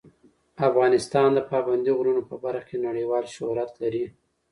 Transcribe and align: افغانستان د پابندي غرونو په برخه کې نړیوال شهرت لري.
افغانستان 0.67 1.29
د 1.33 1.39
پابندي 1.51 1.91
غرونو 1.97 2.21
په 2.29 2.35
برخه 2.43 2.63
کې 2.69 2.77
نړیوال 2.87 3.25
شهرت 3.35 3.71
لري. 3.81 4.05